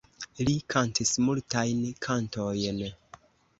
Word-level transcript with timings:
Li 0.47 0.55
kantis 0.73 1.11
multajn 1.27 1.85
kantojn. 2.07 2.83